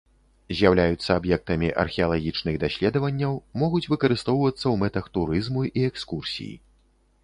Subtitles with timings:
[0.59, 6.55] З'яўляюцца аб'ектамі археалагічных даследаванняў, могуць выкарыстоўвацца ў мэтах турызму і экскурсій.